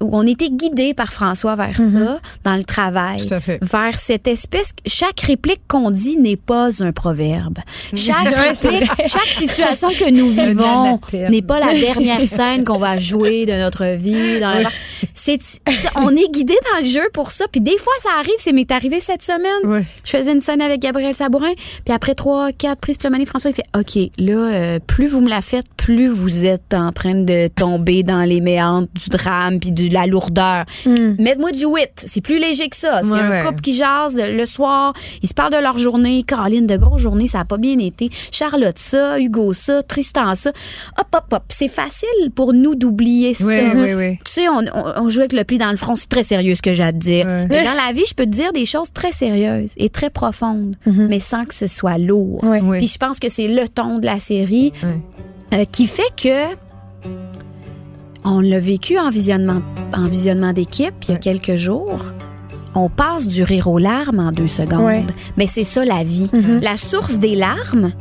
on 0.00 0.26
était 0.26 0.50
guidé 0.50 0.94
par 0.94 1.12
François 1.12 1.56
vers 1.56 1.76
ça 1.76 2.20
dans 2.44 2.56
le 2.56 2.64
travail, 2.64 3.26
Tout 3.26 3.34
à 3.34 3.40
fait. 3.40 3.58
vers 3.62 3.98
cette 3.98 4.26
espèce. 4.26 4.72
Chaque 4.86 5.20
réplique 5.20 5.60
qu'on 5.68 5.90
dit 5.90 6.16
n'est 6.16 6.36
pas 6.36 6.82
un 6.82 6.92
proverbe. 6.92 7.58
Chaque 7.94 8.34
réplique, 8.34 8.90
chaque 9.06 9.26
situation 9.26 9.88
que 9.90 10.10
nous 10.10 10.30
vivons 10.30 11.00
n'est 11.12 11.42
pas 11.42 11.60
la 11.60 11.74
dernière 11.78 12.26
scène 12.28 12.64
qu'on 12.64 12.78
va 12.78 12.98
jouer 12.98 13.46
de 13.46 13.52
notre 13.52 13.84
vie. 13.96 14.40
Dans 14.40 14.50
la... 14.50 14.70
on 15.96 16.10
est 16.10 16.32
guidé 16.32 16.54
dans 16.72 16.80
le 16.80 16.86
jeu 16.86 17.08
pour 17.12 17.30
ça. 17.30 17.46
Puis 17.50 17.60
des 17.60 17.78
fois, 17.78 17.92
ça 18.02 18.10
arrive. 18.18 18.34
C'est 18.38 18.52
m'est 18.52 18.70
arrivé 18.70 19.00
cette 19.00 19.22
semaine. 19.22 19.70
Ouais. 19.70 19.84
Je 20.04 20.10
faisais 20.10 20.32
une 20.32 20.40
scène 20.40 20.60
avec 20.60 20.80
Gabriel 20.80 21.14
Sabourin, 21.14 21.52
puis 21.84 21.94
après 21.94 22.14
trois, 22.14 22.52
quatre 22.52 22.80
prises 22.80 22.98
plamanées, 22.98 23.26
François, 23.26 23.50
il 23.50 23.54
fait 23.54 23.64
OK, 23.76 24.10
là, 24.18 24.34
euh, 24.34 24.78
plus 24.78 25.08
vous 25.08 25.20
me 25.20 25.28
la 25.28 25.42
faites, 25.42 25.66
plus 25.76 26.08
vous 26.08 26.44
êtes 26.46 26.72
en 26.74 26.92
train 26.92 27.14
de 27.14 27.48
tomber 27.48 28.02
dans 28.02 28.22
les 28.22 28.40
méandres 28.40 28.88
du 28.94 29.10
drame 29.10 29.58
puis 29.60 29.72
de 29.88 29.94
la 29.94 30.06
lourdeur. 30.06 30.64
Mettez-moi 30.86 31.52
du 31.52 31.64
wit. 31.64 31.90
C'est 31.96 32.20
plus 32.20 32.38
léger 32.38 32.68
que 32.68 32.76
ça. 32.76 33.00
C'est 33.02 33.08
Ouais, 33.10 33.18
un 33.20 33.30
ouais. 33.30 33.42
couple 33.46 33.60
qui 33.60 33.74
jase 33.74 34.16
le, 34.16 34.36
le 34.36 34.46
soir, 34.46 34.92
ils 35.22 35.28
se 35.28 35.34
parlent 35.34 35.52
de 35.52 35.58
leur 35.58 35.78
journée. 35.78 36.22
Caroline, 36.26 36.66
de 36.66 36.76
grosses 36.76 37.02
journées, 37.02 37.28
ça 37.28 37.40
a 37.40 37.44
pas 37.44 37.58
bien 37.58 37.78
été. 37.78 38.10
Charlotte, 38.30 38.78
ça. 38.78 39.18
Hugo, 39.18 39.52
ça. 39.54 39.82
Tristan, 39.82 40.34
ça. 40.34 40.50
Hop, 40.98 41.06
hop, 41.14 41.24
hop. 41.32 41.42
C'est 41.48 41.68
facile 41.68 42.30
pour 42.34 42.52
nous 42.52 42.74
d'oublier 42.74 43.34
ça. 43.34 43.44
Oui, 43.44 43.56
oui, 43.74 43.94
oui. 43.94 44.18
Tu 44.24 44.32
sais, 44.32 44.48
on, 44.48 44.58
on, 44.74 45.02
on 45.04 45.08
joue 45.08 45.20
avec 45.20 45.32
le 45.32 45.44
pli 45.44 45.58
dans 45.58 45.70
le 45.70 45.76
front. 45.76 45.96
C'est 45.96 46.08
très 46.08 46.24
sérieux 46.24 46.54
ce 46.54 46.62
que 46.62 46.74
j'ai 46.74 46.82
à 46.82 46.92
te 46.92 46.98
dire. 46.98 47.26
Mais 47.26 47.64
dans 47.64 47.74
la 47.74 47.92
vie, 47.92 48.04
je 48.08 48.14
peux 48.14 48.24
te 48.24 48.30
dire 48.30 48.52
des 48.52 48.66
choses 48.66 48.92
très 48.92 49.12
sérieuses 49.12 49.72
et 49.76 49.88
très 49.88 50.10
profondes, 50.10 50.76
mais 50.86 51.20
sans 51.20 51.44
que 51.44 51.54
ce 51.54 51.66
soit 51.66 51.98
lourd. 51.98 52.40
Puis 52.78 52.88
je 52.88 52.98
pense 52.98 53.18
que 53.18 53.28
c'est 53.28 53.48
le 53.48 53.68
ton 53.68 53.98
de 53.98 54.06
la 54.06 54.18
série 54.20 54.72
euh, 55.52 55.64
qui 55.70 55.86
fait 55.86 56.02
que 56.16 56.54
on 58.24 58.40
l'a 58.40 58.58
vécu 58.58 58.98
en 58.98 59.10
visionnement, 59.10 59.62
en 59.92 60.08
visionnement 60.08 60.52
d'équipe 60.52 60.94
il 61.08 61.12
y 61.12 61.14
a 61.14 61.18
quelques 61.18 61.56
jours. 61.56 62.02
On 62.74 62.88
passe 62.88 63.28
du 63.28 63.42
rire 63.42 63.68
aux 63.68 63.78
larmes 63.78 64.18
en 64.18 64.32
deux 64.32 64.48
secondes. 64.48 64.86
Ouais. 64.86 65.04
Mais 65.36 65.46
c'est 65.46 65.64
ça 65.64 65.84
la 65.84 66.02
vie. 66.02 66.28
La 66.60 66.76
source 66.76 67.18
des 67.18 67.36
larmes, 67.36 67.92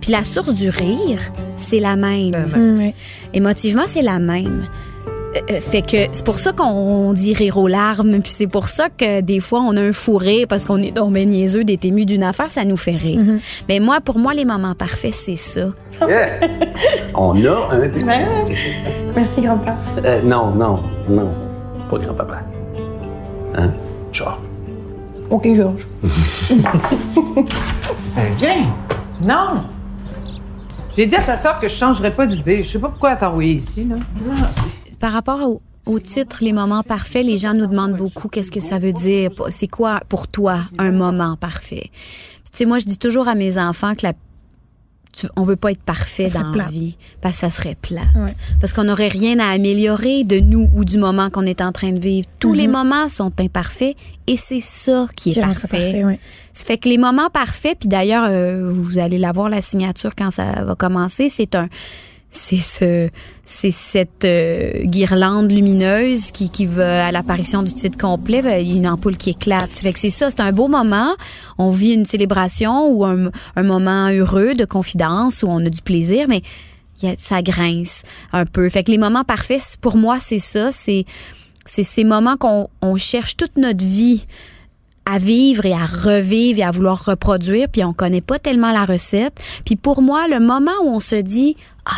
puis 0.00 0.12
la 0.12 0.24
source 0.24 0.54
du 0.54 0.70
rire, 0.70 1.20
c'est 1.56 1.80
la 1.80 1.96
même. 1.96 2.76
Mm. 2.76 2.92
Émotivement, 3.34 3.84
c'est 3.86 4.02
la 4.02 4.18
même. 4.18 4.64
Euh, 5.34 5.40
euh, 5.50 5.60
fait 5.60 5.82
que 5.82 6.08
c'est 6.12 6.24
pour 6.24 6.38
ça 6.38 6.52
qu'on 6.52 7.12
dit 7.12 7.34
rire 7.34 7.58
aux 7.58 7.66
larmes, 7.66 8.20
puis 8.20 8.30
c'est 8.30 8.46
pour 8.46 8.68
ça 8.68 8.88
que 8.88 9.20
des 9.20 9.40
fois 9.40 9.60
on 9.60 9.76
a 9.76 9.80
un 9.80 9.92
fou 9.92 10.16
rire 10.16 10.46
parce 10.48 10.64
qu'on 10.64 10.78
est 10.78 10.92
ben 10.92 11.28
niaiseux 11.28 11.64
d'être 11.64 11.84
ému 11.84 12.06
d'une 12.06 12.22
affaire, 12.22 12.50
ça 12.50 12.64
nous 12.64 12.76
fait 12.76 12.96
rire. 12.96 13.20
Mais 13.68 13.80
moi, 13.80 14.00
pour 14.00 14.18
moi, 14.18 14.34
les 14.34 14.44
moments 14.44 14.74
parfaits, 14.74 15.14
c'est 15.14 15.36
ça. 15.36 15.66
On 17.14 17.44
a 17.44 17.68
un. 17.72 17.80
Merci, 19.14 19.40
grand-père. 19.40 19.76
Euh, 20.04 20.22
non, 20.22 20.50
non, 20.50 20.76
non. 21.08 21.30
Pas 21.90 21.98
grand-papa. 21.98 22.40
Hein? 23.56 23.70
Genre. 24.12 24.40
OK, 25.30 25.54
Georges. 25.54 25.86
Ben, 28.14 28.32
viens! 28.36 28.72
Non! 29.20 29.64
J'ai 30.96 31.06
dit 31.06 31.16
à 31.16 31.22
ta 31.22 31.36
soeur 31.36 31.58
que 31.58 31.66
je 31.66 31.74
changerais 31.74 32.12
pas 32.12 32.28
d'idée. 32.28 32.62
Je 32.62 32.70
sais 32.70 32.78
pas 32.78 32.88
pourquoi 32.88 33.10
elle 33.12 33.18
t'a 33.18 33.28
envoyé 33.28 33.54
ici, 33.54 33.84
là. 33.84 33.96
Par 35.04 35.12
rapport 35.12 35.42
au, 35.46 35.60
au 35.84 35.98
titre 36.00 36.38
les 36.40 36.54
moments 36.54 36.82
parfaits, 36.82 37.26
les 37.26 37.36
gens 37.36 37.52
nous 37.52 37.66
demandent 37.66 37.94
beaucoup 37.94 38.28
qu'est-ce 38.28 38.50
que 38.50 38.60
ça 38.60 38.78
veut 38.78 38.94
dire, 38.94 39.30
c'est 39.50 39.66
quoi 39.68 40.00
pour 40.08 40.28
toi 40.28 40.60
un 40.78 40.92
moment 40.92 41.36
parfait? 41.36 41.90
Tu 41.92 42.58
sais, 42.58 42.64
moi 42.64 42.78
je 42.78 42.86
dis 42.86 42.96
toujours 42.96 43.28
à 43.28 43.34
mes 43.34 43.58
enfants 43.58 43.94
que 43.94 44.06
la 44.06 44.14
tu- 45.12 45.26
on 45.36 45.42
veut 45.42 45.56
pas 45.56 45.72
être 45.72 45.82
parfait 45.82 46.30
dans 46.30 46.50
la 46.52 46.64
vie 46.64 46.96
parce 47.20 47.34
que 47.34 47.40
ça 47.40 47.50
serait 47.50 47.74
plate. 47.74 48.02
Ouais. 48.16 48.34
Parce 48.62 48.72
qu'on 48.72 48.84
n'aurait 48.84 49.08
rien 49.08 49.38
à 49.40 49.48
améliorer 49.50 50.24
de 50.24 50.40
nous 50.40 50.70
ou 50.74 50.86
du 50.86 50.96
moment 50.96 51.28
qu'on 51.28 51.44
est 51.44 51.60
en 51.60 51.70
train 51.70 51.92
de 51.92 52.00
vivre. 52.00 52.26
Tous 52.38 52.54
les 52.54 52.66
moments 52.66 53.10
sont 53.10 53.30
imparfaits 53.38 53.96
et 54.26 54.38
c'est 54.38 54.60
ça 54.60 55.06
qui 55.14 55.32
est 55.32 55.40
parfait. 55.40 55.54
ça 55.60 55.68
parfait, 55.68 56.04
ouais. 56.04 56.18
Ça 56.54 56.64
fait 56.64 56.78
que 56.78 56.88
les 56.88 56.98
moments 56.98 57.28
parfaits, 57.28 57.76
puis 57.80 57.88
d'ailleurs, 57.90 58.24
euh, 58.26 58.70
vous 58.72 58.98
allez 58.98 59.18
l'avoir 59.18 59.50
la 59.50 59.60
signature 59.60 60.14
quand 60.16 60.30
ça 60.30 60.64
va 60.64 60.74
commencer, 60.74 61.28
c'est 61.28 61.54
un 61.56 61.68
c'est 62.34 62.56
ce 62.56 63.08
c'est 63.46 63.70
cette 63.70 64.24
euh, 64.24 64.84
guirlande 64.84 65.52
lumineuse 65.52 66.30
qui 66.30 66.50
qui 66.50 66.66
va 66.66 67.06
à 67.06 67.12
l'apparition 67.12 67.62
du 67.62 67.74
titre 67.74 67.98
complet, 67.98 68.42
ben, 68.42 68.64
il 68.64 68.76
une 68.76 68.86
ampoule 68.86 69.16
qui 69.16 69.30
éclate. 69.30 69.70
Fait 69.70 69.92
que 69.92 69.98
c'est 69.98 70.10
ça, 70.10 70.30
c'est 70.30 70.40
un 70.40 70.52
beau 70.52 70.66
moment. 70.66 71.14
On 71.58 71.68
vit 71.70 71.92
une 71.92 72.06
célébration 72.06 72.88
ou 72.88 73.04
un, 73.04 73.30
un 73.56 73.62
moment 73.62 74.08
heureux 74.08 74.54
de 74.54 74.64
confidence 74.64 75.42
où 75.42 75.48
on 75.48 75.64
a 75.64 75.68
du 75.68 75.82
plaisir, 75.82 76.26
mais 76.28 76.42
y 77.02 77.08
a, 77.08 77.14
ça 77.18 77.42
grince 77.42 78.02
un 78.32 78.46
peu. 78.46 78.68
Fait 78.70 78.82
que 78.82 78.90
les 78.90 78.98
moments 78.98 79.24
parfaits, 79.24 79.76
pour 79.80 79.96
moi, 79.96 80.18
c'est 80.18 80.38
ça, 80.38 80.72
c'est 80.72 81.04
c'est 81.66 81.84
ces 81.84 82.04
moments 82.04 82.36
qu'on 82.36 82.68
on 82.82 82.96
cherche 82.96 83.36
toute 83.36 83.56
notre 83.56 83.84
vie 83.84 84.26
à 85.06 85.18
vivre 85.18 85.66
et 85.66 85.72
à 85.72 85.84
revivre 85.84 86.60
et 86.60 86.62
à 86.62 86.70
vouloir 86.70 87.04
reproduire, 87.04 87.68
puis 87.70 87.84
on 87.84 87.92
connaît 87.92 88.22
pas 88.22 88.38
tellement 88.38 88.72
la 88.72 88.84
recette. 88.84 89.38
Puis 89.64 89.76
pour 89.76 90.00
moi, 90.00 90.28
le 90.28 90.40
moment 90.40 90.72
où 90.82 90.88
on 90.88 91.00
se 91.00 91.16
dit 91.16 91.56
ah, 91.84 91.92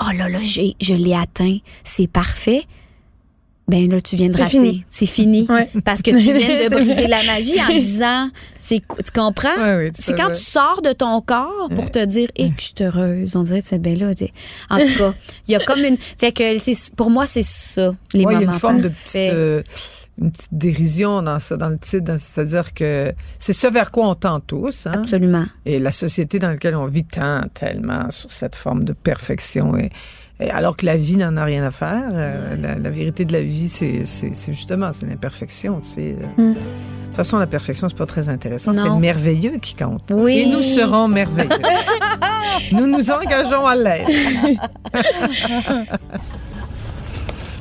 oh 0.00 0.10
là 0.16 0.28
là, 0.28 0.38
j'ai, 0.42 0.74
je 0.80 0.94
l'ai 0.94 1.14
atteint, 1.14 1.58
c'est 1.84 2.06
parfait. 2.08 2.64
Ben 3.66 3.88
là, 3.90 3.98
tu 3.98 4.16
viens 4.16 4.28
de 4.28 4.34
C'est 4.34 4.42
rater. 4.42 4.50
fini. 4.50 4.84
C'est 4.90 5.06
fini. 5.06 5.46
Ouais. 5.48 5.70
Parce 5.86 6.02
que 6.02 6.10
tu 6.10 6.18
viens 6.18 6.34
de 6.34 6.68
briser 6.84 7.06
la 7.06 7.22
magie 7.22 7.58
en 7.62 7.72
disant, 7.72 8.28
c'est, 8.60 8.80
tu 8.80 9.10
comprends? 9.14 9.56
Ouais, 9.56 9.76
oui, 9.78 9.86
tout 9.90 10.02
c'est 10.04 10.14
quand 10.14 10.28
tu 10.28 10.42
sors 10.42 10.82
de 10.82 10.92
ton 10.92 11.22
corps 11.22 11.70
pour 11.74 11.90
te 11.90 12.04
dire, 12.04 12.28
et 12.36 12.50
que 12.50 12.60
je 12.60 12.64
suis 12.64 12.74
heureuse. 12.82 13.36
On 13.36 13.42
dirait, 13.42 13.62
c'est 13.62 13.78
ben 13.80 13.98
là, 13.98 14.14
tu. 14.14 14.26
En 14.68 14.78
tout 14.78 14.98
cas, 14.98 15.14
il 15.48 15.52
y 15.52 15.54
a 15.54 15.60
comme 15.60 15.78
une, 15.82 15.96
fait 15.96 16.32
que 16.32 16.58
c'est, 16.58 16.94
pour 16.94 17.08
moi, 17.08 17.24
c'est 17.26 17.42
ça, 17.42 17.94
les 18.12 18.26
Ouais, 18.26 18.34
il 18.34 18.36
y 18.36 18.40
moments 18.40 18.50
a 18.50 18.54
une 18.54 18.60
forme 18.60 18.80
de 18.82 18.88
petite, 18.88 19.16
euh, 19.16 19.62
une 20.20 20.30
petite 20.30 20.52
dérision 20.54 21.22
dans 21.22 21.40
ça, 21.40 21.56
dans 21.56 21.68
le 21.68 21.78
titre. 21.78 22.14
C'est-à-dire 22.18 22.72
que 22.72 23.12
c'est 23.38 23.52
ce 23.52 23.66
vers 23.66 23.90
quoi 23.90 24.08
on 24.08 24.14
tend 24.14 24.40
tous. 24.40 24.86
Hein? 24.86 25.00
Absolument. 25.00 25.44
Et 25.66 25.78
la 25.78 25.90
société 25.92 26.38
dans 26.38 26.50
laquelle 26.50 26.76
on 26.76 26.86
vit 26.86 27.04
tend 27.04 27.42
tellement 27.52 28.10
sur 28.10 28.30
cette 28.30 28.54
forme 28.54 28.84
de 28.84 28.92
perfection. 28.92 29.76
Et, 29.76 29.90
et 30.40 30.50
alors 30.50 30.76
que 30.76 30.86
la 30.86 30.96
vie 30.96 31.16
n'en 31.16 31.36
a 31.36 31.44
rien 31.44 31.64
à 31.64 31.70
faire. 31.70 32.08
euh, 32.12 32.56
la, 32.60 32.76
la 32.78 32.90
vérité 32.90 33.24
de 33.24 33.32
la 33.32 33.42
vie, 33.42 33.68
c'est 33.68 34.02
justement 34.52 34.90
c'est 34.92 35.06
l'imperfection. 35.06 35.80
tu 35.80 35.88
sais. 35.88 36.16
Mm. 36.36 36.52
De 36.52 37.16
toute 37.18 37.26
façon, 37.28 37.38
la 37.38 37.46
perfection, 37.46 37.88
c'est 37.88 37.96
pas 37.96 38.06
très 38.06 38.28
intéressant. 38.28 38.72
C'est 38.72 38.90
merveilleux 38.90 39.58
qui 39.62 39.74
compte. 39.76 40.10
Oui. 40.12 40.38
Et 40.40 40.46
nous 40.46 40.62
serons 40.62 41.06
merveilleux. 41.06 41.48
nous 42.72 42.86
nous 42.88 43.08
engageons 43.10 43.64
à 43.66 43.76
l'être. 43.76 44.10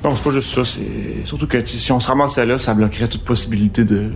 Non, 0.04 0.16
c'est 0.16 0.24
pas 0.24 0.32
juste 0.32 0.50
ça. 0.54 0.66
C'est 0.66 1.26
surtout 1.26 1.48
que 1.48 1.64
si 1.66 1.92
on 1.92 2.00
se 2.00 2.08
ramassait 2.08 2.46
là, 2.46 2.60
ça 2.60 2.74
bloquerait 2.74 3.08
toute 3.08 3.24
possibilité 3.24 3.86
de 3.86 4.12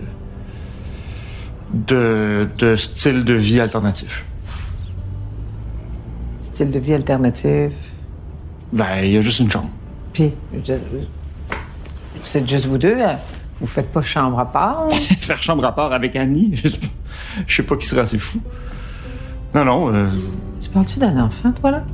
de, 1.72 2.48
de 2.58 2.76
style 2.76 3.24
de 3.24 3.34
vie 3.34 3.60
alternatif. 3.60 4.24
Style 6.42 6.70
de 6.70 6.78
vie 6.78 6.94
alternatif. 6.94 7.72
Ben, 8.72 9.02
il 9.02 9.12
y 9.12 9.16
a 9.18 9.20
juste 9.20 9.40
une 9.40 9.50
chambre. 9.50 9.70
Puis, 10.12 10.32
je 10.64 10.74
vous 12.24 12.36
êtes 12.36 12.48
juste 12.48 12.66
vous 12.66 12.78
deux. 12.78 13.00
hein? 13.00 13.16
Vous 13.60 13.66
faites 13.66 13.90
pas 13.92 14.02
chambre 14.02 14.38
à 14.38 14.50
part? 14.50 14.90
Faire 14.92 15.42
chambre 15.42 15.64
à 15.64 15.74
part 15.74 15.92
avec 15.92 16.16
Annie, 16.16 16.50
je, 16.54 16.68
je 17.46 17.56
sais 17.56 17.62
pas 17.62 17.76
qui 17.76 17.86
serait 17.86 18.02
assez 18.02 18.18
fou. 18.18 18.40
Non, 19.54 19.64
non, 19.64 19.94
euh, 19.94 20.08
Tu 20.60 20.68
parles-tu 20.70 20.98
d'un 20.98 21.16
enfant, 21.22 21.52
toi, 21.52 21.70
là? 21.70 21.84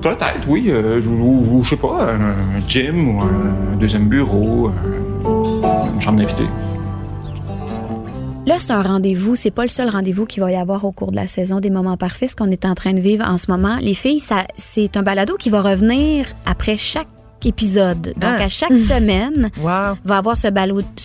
Peut-être, 0.00 0.48
oui. 0.48 0.66
euh, 0.68 1.00
ou, 1.00 1.62
je 1.64 1.70
sais 1.70 1.76
pas, 1.76 2.12
un, 2.12 2.60
gym 2.68 3.16
ou 3.16 3.20
un, 3.22 3.76
deuxième 3.78 4.08
bureau, 4.08 4.68
un- 4.68 5.92
une 5.94 6.00
chambre 6.00 6.18
d'invité. 6.20 6.44
Là, 8.46 8.54
c'est 8.58 8.72
un 8.72 8.80
rendez-vous. 8.82 9.36
C'est 9.36 9.50
pas 9.50 9.62
le 9.64 9.68
seul 9.68 9.90
rendez-vous 9.90 10.24
qu'il 10.24 10.42
va 10.42 10.50
y 10.50 10.56
avoir 10.56 10.84
au 10.84 10.90
cours 10.92 11.10
de 11.10 11.16
la 11.16 11.26
saison 11.26 11.60
des 11.60 11.68
moments 11.70 11.98
parfaits, 11.98 12.30
ce 12.30 12.36
qu'on 12.36 12.50
est 12.50 12.64
en 12.64 12.74
train 12.74 12.94
de 12.94 13.00
vivre 13.00 13.26
en 13.28 13.36
ce 13.36 13.50
moment. 13.50 13.76
Les 13.80 13.92
filles, 13.94 14.22
c'est 14.56 14.96
un 14.96 15.02
balado 15.02 15.36
qui 15.38 15.50
va 15.50 15.60
revenir 15.60 16.24
après 16.46 16.78
chaque 16.78 17.08
épisode. 17.46 18.14
Donc, 18.16 18.24
Ah. 18.38 18.44
à 18.44 18.48
chaque 18.48 18.76
semaine, 18.92 19.50
Wow. 19.60 19.96
va 20.04 20.16
avoir 20.18 20.36
ce, 20.36 20.48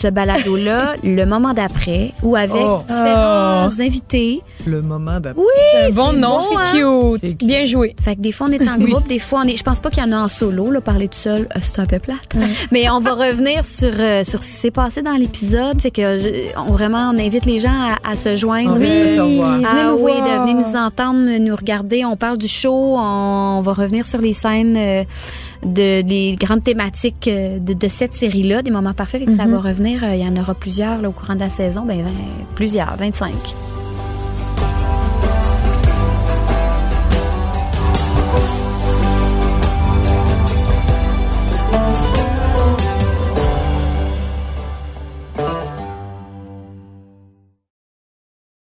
balado-là 0.09 0.95
le 1.03 1.25
moment 1.25 1.53
d'après 1.53 2.11
ou 2.23 2.35
avec 2.35 2.51
Oh. 2.65 2.81
différents 2.87 3.79
invités. 3.79 4.41
Le 4.65 4.81
moment 4.81 5.19
d'après. 5.19 5.41
C'est 5.73 5.87
un 5.87 5.89
bon 5.91 6.11
c'est 6.11 6.17
nom, 6.17 6.37
beau, 6.39 6.43
c'est 6.49 6.57
hein? 6.79 7.17
cute. 7.21 7.37
Bien 7.37 7.65
joué. 7.65 7.95
Fait 8.01 8.15
que 8.15 8.21
des 8.21 8.31
fois, 8.31 8.47
on 8.49 8.51
est 8.53 8.67
en 8.67 8.77
groupe, 8.79 9.07
des 9.07 9.19
fois, 9.19 9.41
on 9.43 9.47
est. 9.47 9.57
Je 9.57 9.63
pense 9.63 9.79
pas 9.79 9.89
qu'il 9.89 10.03
y 10.03 10.05
en 10.05 10.11
a 10.11 10.17
en 10.17 10.27
solo, 10.27 10.71
là, 10.71 10.81
parler 10.81 11.07
tout 11.07 11.17
seul, 11.19 11.41
euh, 11.55 11.59
c'est 11.61 11.79
un 11.79 11.85
peu 11.85 11.99
plate. 11.99 12.17
Mais 12.71 12.89
on 12.89 12.99
va 12.99 13.13
revenir 13.13 13.65
sur, 13.65 13.91
euh, 13.97 14.23
sur 14.23 14.41
ce 14.41 14.47
qui 14.49 14.53
s'est 14.57 14.71
passé 14.71 15.01
dans 15.01 15.13
l'épisode. 15.15 15.81
Fait 15.81 15.91
que 15.91 16.17
je- 16.17 16.29
on 16.57 16.71
vraiment, 16.71 17.11
on 17.13 17.17
invite 17.17 17.45
les 17.45 17.59
gens 17.59 17.69
à, 18.03 18.11
à 18.11 18.15
se 18.15 18.35
joindre. 18.35 18.75
On 18.75 18.79
de 18.79 18.87
se 18.87 19.19
revoir. 19.19 19.57
Venez 19.57 19.67
Ah 19.69 19.83
nous 19.91 19.95
oui, 20.03 20.11
voir. 20.13 20.23
de 20.23 20.41
venir 20.51 20.55
nous 20.67 20.75
entendre, 20.77 21.37
nous 21.39 21.55
regarder. 21.55 22.05
On 22.05 22.15
parle 22.15 22.37
du 22.37 22.47
show. 22.47 22.95
On 22.97 23.61
va 23.61 23.73
revenir 23.73 24.05
sur 24.05 24.19
les 24.21 24.33
scènes 24.33 24.75
euh, 24.77 25.03
de 25.63 26.01
des 26.01 26.22
grandes 26.39 26.63
thématiques 26.63 27.27
euh, 27.27 27.59
de, 27.59 27.73
de 27.73 27.87
cette 27.87 28.13
série-là, 28.13 28.61
des 28.61 28.71
moments 28.71 28.93
parfaits. 28.93 29.21
Fait 29.21 29.27
que 29.27 29.35
ça 29.35 29.45
va 29.45 29.59
revenir. 29.59 30.03
euh, 30.03 30.15
Il 30.15 30.21
y 30.23 30.27
en 30.27 30.35
aura 30.35 30.53
plusieurs 30.55 31.01
là, 31.01 31.09
au 31.09 31.11
courant 31.11 31.35
de 31.35 31.39
la 31.41 31.49
saison. 31.49 31.83
Ben, 31.85 32.01
20 32.01 32.09
plusieurs, 32.55 32.95
25. 32.97 33.31